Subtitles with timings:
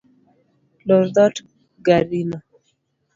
[0.87, 1.41] Lor dhod
[1.87, 2.37] garino.